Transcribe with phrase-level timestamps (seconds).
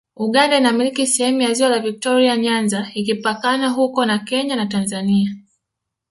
[0.15, 5.35] Uganda inamiliki sehemu ya ziwa la Viktoria Nyanza ikipakana huko na Kenya na Tanzania